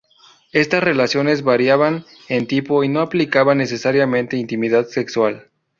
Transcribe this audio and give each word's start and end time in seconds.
Estas 0.51 0.83
relaciones 0.83 1.43
variaban 1.43 2.05
en 2.27 2.47
tipo 2.47 2.83
y 2.83 2.89
no 2.89 3.03
implicaban 3.03 3.59
necesariamente 3.59 4.35
intimidad 4.35 4.87
sexual. 4.87 5.51